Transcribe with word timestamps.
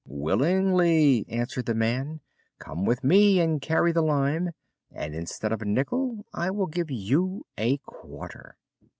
"Willingly," 0.07 1.27
answered 1.29 1.67
the 1.67 1.75
man. 1.75 2.21
"Come 2.57 2.85
with 2.85 3.03
me 3.03 3.39
and 3.39 3.61
carry 3.61 3.91
the 3.91 4.01
lime, 4.01 4.49
and 4.89 5.13
instead 5.13 5.51
of 5.51 5.61
a 5.61 5.65
nickel 5.65 6.25
I 6.33 6.49
will 6.49 6.65
give 6.65 6.89
you 6.89 7.45
a 7.55 7.77
quarter." 7.85 8.57